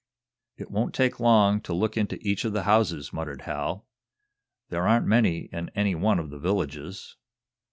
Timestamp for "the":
2.53-2.63, 6.31-6.39